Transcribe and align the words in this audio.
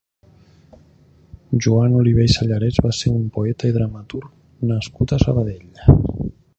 Joan 1.65 1.99
Oliver 1.99 2.25
i 2.31 2.33
Sallarès 2.37 2.81
va 2.87 2.95
ser 3.03 3.13
un 3.19 3.29
poeta 3.39 3.71
i 3.73 3.77
dramaturg 3.79 4.67
nascut 4.73 5.15
a 5.19 5.25
Sabadell. 5.27 5.83